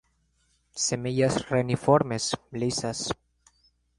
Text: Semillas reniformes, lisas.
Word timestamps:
Semillas 0.85 1.37
reniformes, 1.51 2.31
lisas. 2.63 3.05